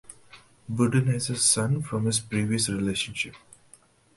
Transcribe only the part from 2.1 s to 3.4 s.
previous relationship.